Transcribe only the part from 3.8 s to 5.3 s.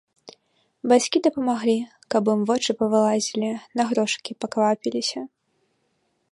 на грошыкі паквапіліся.